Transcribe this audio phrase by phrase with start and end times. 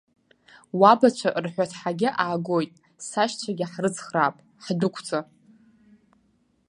[0.79, 2.71] Уабацәа рҳәаҭҳагьы аагоит,
[3.07, 5.19] сашьцәагьы ҳрыцхраап, ҳдәықәҵа!